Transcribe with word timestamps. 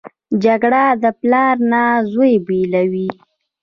جګړه 0.43 0.83
د 1.03 1.05
پلار 1.19 1.55
نه 1.71 1.81
زوی 2.11 2.33
بېلوي 2.47 3.09